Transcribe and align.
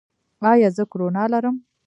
ایا 0.51 0.69
زه 0.75 0.83
کرونا 0.91 1.23
لرم؟ 1.31 1.55